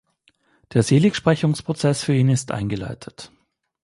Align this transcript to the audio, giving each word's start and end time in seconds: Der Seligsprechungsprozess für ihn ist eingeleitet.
Der 0.73 0.81
Seligsprechungsprozess 0.81 2.03
für 2.03 2.15
ihn 2.15 2.29
ist 2.29 2.49
eingeleitet. 2.49 3.31